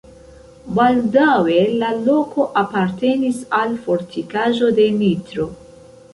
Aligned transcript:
Baldaŭe 0.77 1.57
la 1.83 1.91
loko 2.07 2.47
apartenis 2.63 3.45
al 3.59 3.77
fortikaĵo 3.87 4.73
de 4.81 4.91
Nitro. 4.99 5.49